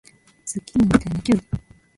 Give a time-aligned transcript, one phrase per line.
[0.47, 1.43] ズッキーニみたいなきゅうり